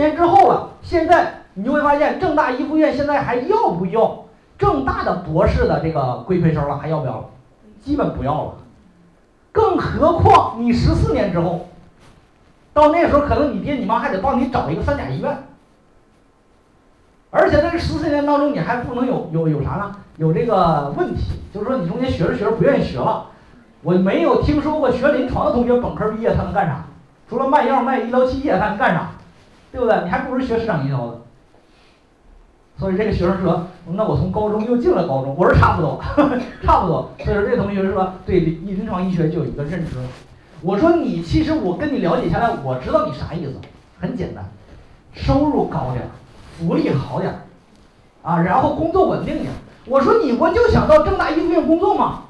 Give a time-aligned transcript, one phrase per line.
[0.00, 4.24] 年之后了，现在你就会发现正大一附院现在还要不要
[4.58, 6.78] 正大的博士的这个规培生了？
[6.78, 7.24] 还要不要了？
[7.84, 8.52] 基本不要了。
[9.52, 11.68] 更何况你十四年之后，
[12.72, 15.44] 到那时候可能你爹你妈还得帮你找一个三甲医院，
[17.30, 19.96] 而且在这十四年当中你还不能有有有啥呢？
[20.16, 23.26] 有这个问题，就是说你中间学着学着不愿意学了。
[23.82, 26.84] 我没有听说过学临床的同学本科毕业他能干啥？
[27.28, 29.10] 除了卖药卖医疗器械，他能干啥？
[29.72, 30.02] 对不对？
[30.04, 31.20] 你还不如学市场营销的。
[32.78, 36.00] 所以这个学生说：“那我从高中又进了高中。”我说：“差不多，
[36.64, 39.96] 差不多。”所以说这同学说对临临床医学就有一个认知。
[40.62, 43.54] 我说你其实我跟你了解下来，我知道你啥意思。
[44.00, 44.42] 很简单，
[45.12, 46.08] 收入高点，
[46.58, 47.42] 福利好点，
[48.22, 49.52] 啊，然后工作稳定点。
[49.84, 52.22] 我说你我就想到正大医附院工作嘛。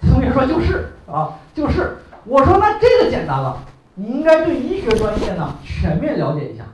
[0.00, 1.98] 同学说就是啊，就是。
[2.24, 3.58] 我说那这个简单了，
[3.94, 6.64] 你应该对医学专业呢全面了解一下。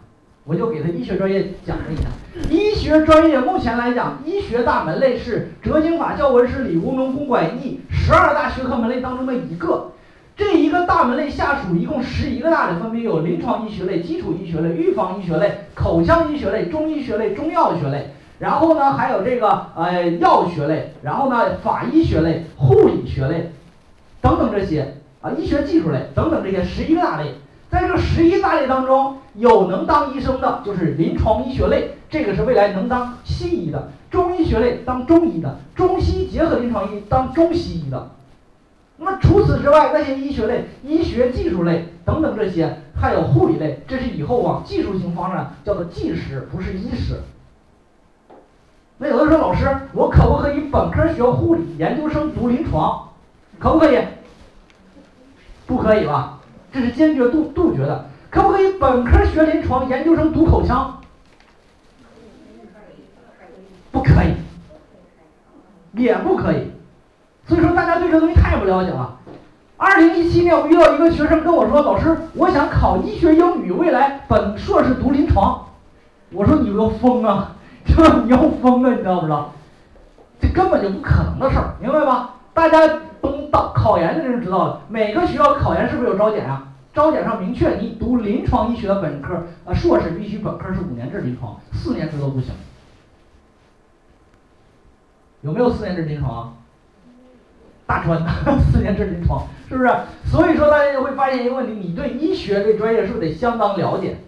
[0.44, 2.08] 我就给他医学专业讲了一下。
[2.48, 9.92] 医学专业目前来讲，医学大门类是哲经法教文史理工农工管艺十二大学科门类当中的一个。
[10.34, 18.10] 这一个大门类下属一共十一个大类，分别有临床医学类、基础医学类、预防医学类、口腔医学类、中医学类、中药学类。
[18.38, 23.50] 然后呢，还有这个呃药学类，然后呢法医学类、护理学类
[24.20, 27.34] 等等这些啊，医学技术类等等这些十一大类。
[27.70, 38.08] 在这十一大类当中，有能当医生的，就是临床医学类，这个是未来能当西医的；中医学类当中医的，中西结合临床医当中西医的。
[38.96, 47.20] 那么除此之外，那些医学类、医学技术类等等这些，还有护理类，这是以后往技术型方面叫做技师，不是医师。
[48.96, 53.10] 那有的说老师，我可不可以本科学护理，研究生读临床，
[53.58, 53.98] 可不可以？
[55.68, 56.38] 不可以吧？
[56.72, 61.00] 这是坚决杜杜绝的，可不可以本科学临床，研究生读口腔？
[63.92, 64.32] 不可以，
[66.02, 66.72] 也不可以。
[67.46, 69.18] 所以说大家对这东西太不了解了。
[69.76, 75.66] 二零一七年我遇到一个学生跟我说：“老师，我想考医学英语，未来本硕士读临床。”
[76.32, 77.56] 我说：“你要疯啊，
[78.24, 79.52] 你要疯啊，你知道不知道？
[80.40, 82.34] 这根本就不可能的事儿，明白吧？
[82.54, 82.78] 大家。”
[83.50, 86.64] 到考研的人知道了，每个学校考研是不是有招检啊？
[86.94, 92.52] 招检上明确，你读临床医学的本科，呃，硕士必须本科是五年制临床，四年制都不行。
[95.42, 96.56] 有没有四年制临床？
[97.86, 98.22] 大专
[98.72, 99.90] 四年制临床是不是？
[100.24, 104.18] 所以说大家就会发现一个问题：你对医学这专业是不是得相当了解？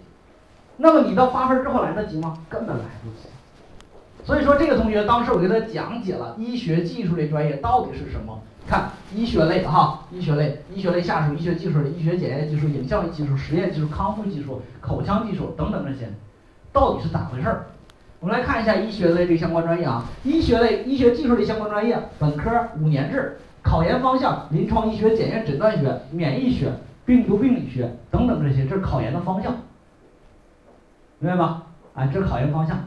[0.77, 2.39] 那么你到八分之后来得及吗？
[2.49, 3.29] 根本来不及。
[4.25, 8.41] 所以说这个同学当时我给他讲解了医学技术类专业到底是什么。
[8.71, 16.09] 看医学类哈，医学类，医学类下属医学技术类，医学检验技术、影像技术、实验技术、康复技术、口腔技术等等这些，
[16.73, 17.67] 到底是咋回事儿？
[18.21, 22.49] 我们来看一下医学类这相关专业啊，医学类、医学技术类相关专业，本科
[22.79, 26.73] 五年制，考研方向临床医学、检验诊断学、免疫学、
[27.05, 29.53] 病毒病理学等等这些，这是考研的方向，
[31.19, 31.63] 明白吧？
[31.95, 32.79] 啊，这是考研方向。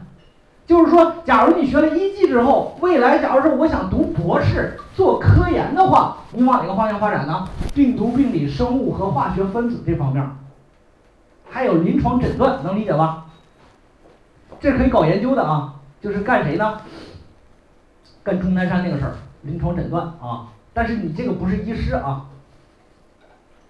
[0.66, 7.46] 就是说，假如你学了一技之后，未来假如说我想读博士做科研的话，你往哪个方向发展呢？
[7.74, 10.26] 病毒病理、生物和化学分子这方面，
[11.50, 13.26] 还有临床诊断，能理解吧？
[14.58, 16.80] 这可以搞研究的啊，就是干谁呢？
[18.22, 20.48] 干钟南山那个事儿，临床诊断啊。
[20.72, 22.24] 但是你这个不是医师啊，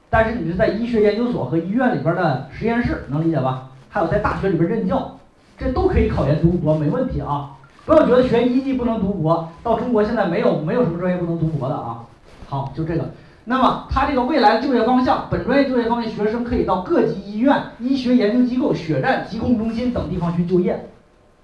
[0.09, 3.71] 但是你是在医学研究所和医院里边的实验室，能理解吧？
[3.89, 5.19] 还有在大学里边任教。
[5.57, 7.53] 这都可以考研读博，没问题啊！
[7.87, 12.05] 不要觉得学一技不能读博，到中国现在没有没有什么专业不能读博的啊。
[12.49, 13.11] 好，就这个。
[13.45, 20.89] 那么它这个未来就业方向，本专业就业方面，学生可以到各级医院、医学研究机构、血站、疾控中心等地方去就业，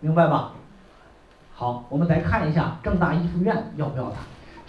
[0.00, 0.52] 明白吧？
[1.54, 4.16] 好，我们来看一下正大医附院要不要它。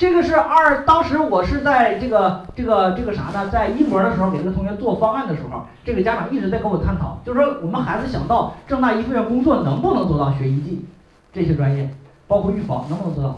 [0.01, 3.47] 这个是二，当时我是在这个这个这个啥呢？
[3.51, 10.83] 在一模的时候，给这个同学做方案的时候，这个家长一直在跟我探讨，就是说我们孩子想到正大一附院工作，能不能做到学医技
[11.31, 11.87] 这些专业，
[12.27, 13.37] 包括预防，能不能做到？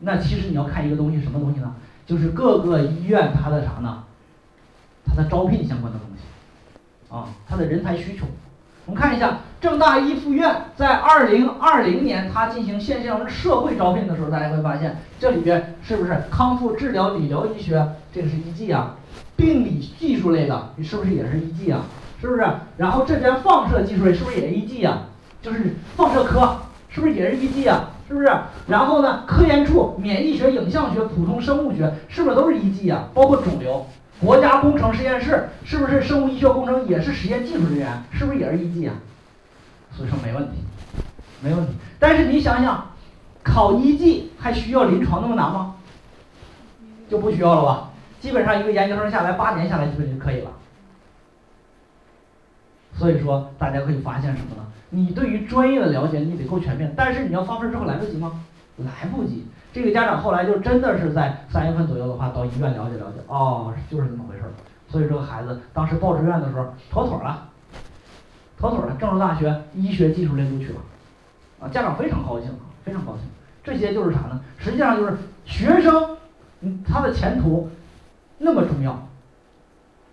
[0.00, 1.74] 那其实你要看一个东西，什么东西呢？
[2.04, 4.04] 就是各个医院它的啥呢？
[5.06, 8.26] 它的招聘相关的东西，啊，它的人才需求。
[8.92, 18.94] 我们看一下正大一附院在二零二零年，它进行线上社会招聘的时候，大家会发现这里边是不是康复治疗理疗医学这个是一技啊？
[19.34, 21.80] 病理技术类的你是不是也是一技啊？
[22.20, 22.46] 是不是？
[22.76, 25.04] 然后这边放射技术类是不是也一技啊？
[25.40, 26.54] 就是放射科
[26.90, 27.88] 是不是也是一技啊？
[28.06, 28.30] 是不是？
[28.66, 33.08] 然后呢，科研处免疫学、影像学、普通生物学是不是都是一技啊？
[33.14, 33.86] 包括肿瘤。
[34.24, 38.02] 国家工程实验室是不是生物医学工程也是实验技术人员？
[38.12, 38.94] 是不是也是一技啊？
[39.90, 40.58] 所以说没问题，
[41.40, 41.72] 没问题。
[41.98, 42.92] 但是你想想，
[43.42, 45.74] 考一技还需要临床那么难吗？
[47.10, 47.90] 就不需要了吧？
[48.20, 50.52] 基本上一个研究生下来八年下来基本就可以了。
[52.94, 54.62] 所以说大家可以发现什么呢？
[54.90, 58.44] 你对于专业的了解你得够全面，但是你要放分之后来得及吗？
[58.78, 59.46] 来不及。
[59.72, 64.50] 这个家长后来就真的是在三月份左右的话，到医院了解了解，哦，就是这么回事儿。
[64.88, 67.48] 所以这个孩子当时报志愿的时候，妥妥了，
[68.58, 70.80] 妥妥了，郑州大学医学技术类录取了，
[71.60, 72.50] 啊，家长非常高兴，
[72.84, 73.22] 非常高兴。
[73.64, 74.40] 这些就是啥呢？
[74.58, 75.16] 实际上就是
[75.46, 76.16] 学生，
[76.60, 77.70] 嗯，他的前途
[78.36, 79.08] 那么重要，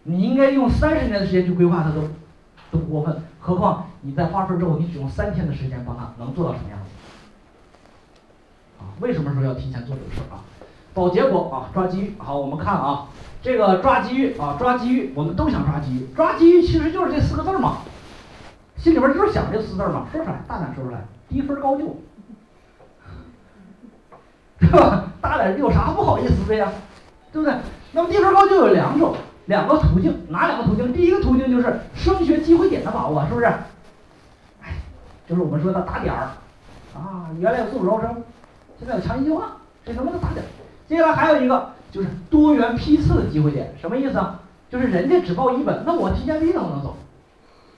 [0.03, 2.03] 你应该用三十年的时间去规划他都
[2.71, 6.85] 都不过分，何况你在发分之后，你只用三天的时间帮他，能做到什么样子？
[8.79, 10.41] 啊为什么说要提前做这个事儿啊？
[10.93, 12.15] 保结果啊，抓机遇。
[12.17, 13.05] 好，我们看啊，
[13.41, 16.07] 这个抓机遇啊，抓机遇，我们都想抓机遇。
[16.15, 17.77] 抓机遇其实就是这四个字儿嘛，
[18.77, 21.97] 心里边就是想这四字儿嘛，说出来，大胆说出来，低分高就，
[24.59, 25.05] 对吧？
[25.21, 26.71] 大胆有啥不好意思的呀？
[27.31, 27.55] 对不对？
[27.91, 29.15] 那么低分高就有两种，
[29.45, 30.91] 两个途径，哪两个途径？
[30.91, 33.45] 第一个途径就是升学机会点的把握，是不是？
[34.61, 34.73] 哎，
[35.27, 36.31] 就是我们说的打点儿
[36.95, 38.21] 啊，原来有四五招生。
[38.79, 40.43] 现在有强一计划，这能不能打点？
[40.87, 44.39] 接下来还有一个就是多元批次的机会点，什么意思啊？
[44.71, 46.95] 就是人家只报一本，那我提前批能不能走？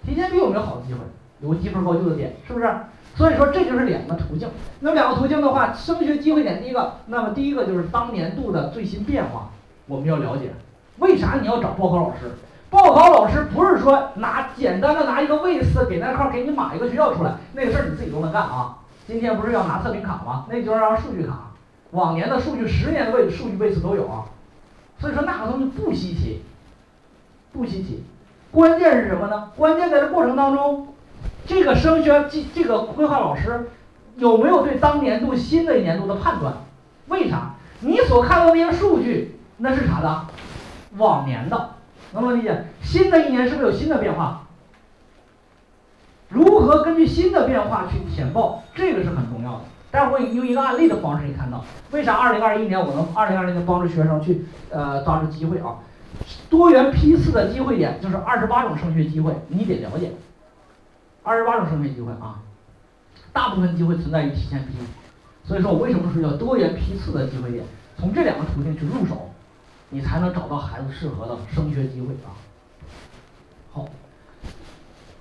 [0.05, 0.99] 提前批有没有好的机会？
[1.41, 2.71] 有个积分高就的点，是不是？
[3.15, 4.47] 所以说这就是两个途径。
[4.79, 9.49] 那么两个途径的话，升学机会点第一个，那么第一个就是当年度的最新变化，
[9.87, 10.51] 我们要了解。
[10.99, 12.31] 为啥你要找报考老师？
[12.69, 18.77] 报考老师不是说拿简单的拿一个位次给那块给你码一个学校出来，那个事儿你自己都能干啊。
[19.11, 20.45] 今天不是要拿测评卡吗？
[20.49, 21.51] 那就是让数据卡，
[21.91, 24.23] 往年的数据、十年的位数据位次都有啊，
[24.99, 26.41] 所以说那个东西不稀奇，
[27.51, 28.05] 不稀奇。
[28.51, 29.51] 关键是什么呢？
[29.57, 30.93] 关键在这过程当中，
[31.45, 33.69] 这个升学这这个规划老师
[34.15, 36.53] 有没有对当年度新的一年度的判断？
[37.09, 37.55] 为啥？
[37.81, 40.27] 你所看到那些数据那是啥的？
[40.95, 41.71] 往年的，
[42.13, 42.65] 能不能理解？
[42.81, 44.43] 新的一年是不是有新的变化？
[46.31, 49.61] 如何根据新的变化去填报，这个是很重要的。
[49.91, 55.75] 待会儿用一个案例的方式，你看到为啥二零二一年我能二零二零年帮助学生去呃抓住机会啊？
[56.49, 60.13] 多元批次的机会点就是二十八种升学机会，你得了解。
[61.23, 62.39] 二十八种升学机会啊，
[63.33, 64.71] 大部分机会存在于提前批，
[65.43, 67.65] 所以说我为什么说叫多元批次的机会点？
[67.97, 69.29] 从这两个途径去入手，
[69.89, 72.31] 你才能找到孩子适合的升学机会啊。
[73.73, 73.85] 好。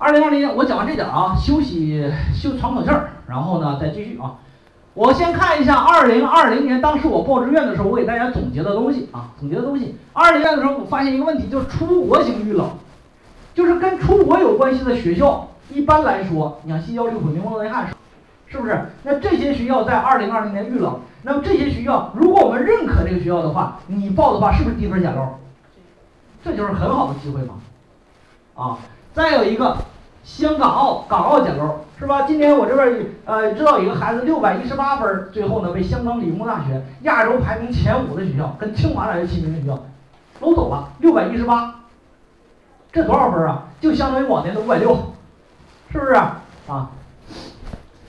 [0.02, 4.32] 二零二零年我讲完这点啊，休息休喘口气儿，然后呢再继续啊。
[4.94, 9.94] 我先看一下二零二零年当时我报志愿的时候，我给大家总结的东西啊，总结的东西。
[10.14, 12.67] 二零年的时候我发现一个问题，就是出国型遇冷，
[13.52, 17.91] 就是跟出国有关系的学校，一般来说，你像西交、六普、宁波、内汉，
[18.47, 18.81] 是不是？
[19.02, 25.26] 那这些学校在二零二零年遇冷，那么这些学校，如果我们认可这个学校的话，你报的话是不是低分捡漏？
[26.43, 27.55] 这就是很好的机会嘛，
[28.55, 28.79] 啊。
[29.12, 29.76] 再有一个，
[30.22, 32.22] 香港澳港澳捡漏是吧？
[32.22, 39.82] 今年我这边呃知道有个孩子六百一十八分，最后呢被香港理工大学亚洲排名前五的学校跟清华大学齐名的学校
[40.40, 41.75] 搂走了，六百一十八，
[42.93, 43.64] 这多少分啊？
[43.81, 44.96] 就相当于往年的五百六，
[45.90, 46.43] 是不是啊？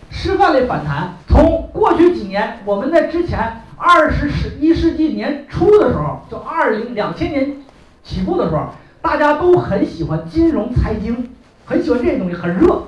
[0.09, 7.57] 师范类反弹，从过去几年我们在之前二十世一世纪年初的时候，就二零两千年
[8.03, 8.67] 起步的时候。
[9.03, 11.30] 大家都很喜欢金融财经，
[11.71, 12.83] 很喜欢这些东西，很热，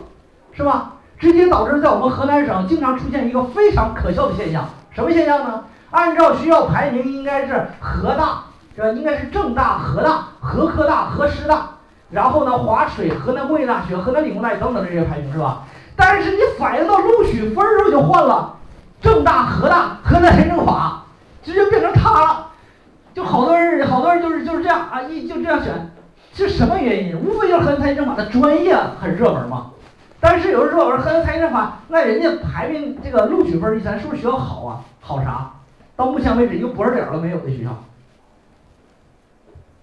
[0.52, 0.96] 是吧？
[1.18, 5.64] 直接导致在我们河南省经常出现一个非常可笑的现象，什么现象呢？
[5.90, 8.44] 按照学校排名，应该是河大，
[8.76, 11.70] 这应该是郑大、河大、河科大、河师大，
[12.10, 15.64] 然后呢，华水、河南工业大学、河南理工大学等等这些排名，是吧？
[15.96, 18.58] 但是你反映到录取分儿时候就换了，
[19.00, 21.04] 郑大、河大、河南财政法，
[21.42, 22.48] 直接变成他了，
[23.14, 25.90] 就好多人，好多人就是就是这样啊，一就这样选。
[26.34, 27.18] 是什么原因？
[27.18, 29.72] 无非就是河南财政法的专业很热门嘛。
[30.20, 34.82] 但是有人说我说河南财政法，那人家排名这个录取分儿一咱是不是学校好啊？
[35.00, 35.52] 好啥？
[35.96, 37.84] 到目前为止一个博士点都没有的学校，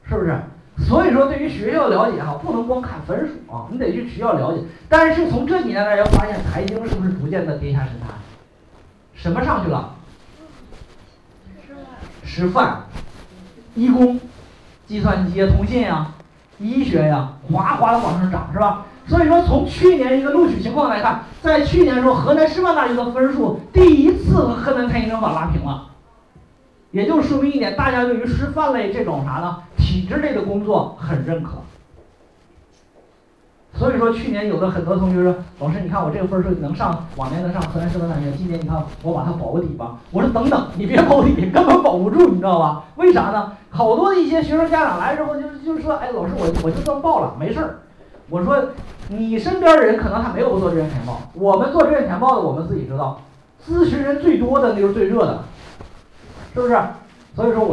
[0.09, 0.41] 是不是？
[0.79, 4.65] 所以说对于学校了解哈，不能光看分数啊，你得去学校了解。
[4.89, 8.09] 但是从这几年来，要发现财经是不是逐渐的跌下神坛？
[9.15, 9.95] 什么上去了？
[12.25, 12.85] 师范、
[13.75, 14.19] 医工、
[14.87, 16.13] 计算机、通信呀。
[16.61, 18.85] 医学呀，哗哗的往上涨，是吧？
[19.07, 25.87] 所以说，从去年一个录取情况来看，在去年的时候，河南师范大学的分数第一次和河南财经政法拉平了，
[26.91, 31.53] 也就说明一点，大家对于师范类这种啥呢，体制类的工作很认可。
[33.81, 39.97] 所以说去年有的很多同学说，老师你看我这个分数能上，往年能上河南师范大学，今年你看我把它保个底吧。
[40.11, 42.85] 我说等等，你别保底，根本保不住，你知道吧？
[42.97, 43.53] 为啥呢？
[43.71, 47.79] 好多的一些学生家长来之后就是就是说，哎，老师我我就这么报了，没事儿。
[48.29, 48.63] 我说
[49.09, 53.19] 你身边的人可能还没有做志愿填报，我们做志愿填报的，我们自己知道，
[53.67, 55.39] 咨询人最多的那就是最热的，
[56.53, 56.79] 是不是？
[57.35, 57.69] 所以说我。